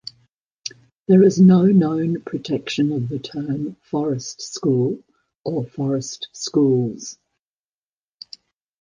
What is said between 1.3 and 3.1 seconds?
no known protection of